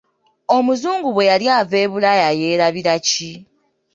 Omuzungu 0.57 1.09
bwe 1.11 1.29
yali 1.29 1.45
ava 1.59 1.75
e 1.85 1.85
Bulaaya 1.91 2.29
yeerabira 2.39 2.95
ki? 3.07 3.31